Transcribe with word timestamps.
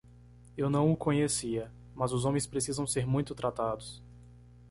Eu 0.57 0.67
não 0.67 0.91
o 0.91 0.97
conhecia, 0.97 1.71
mas 1.93 2.11
os 2.11 2.25
homens 2.25 2.47
precisam 2.47 2.87
ser 2.87 3.05
muito 3.05 3.35
tratados. 3.35 4.01